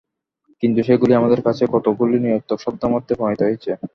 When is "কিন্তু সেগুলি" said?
0.63-1.13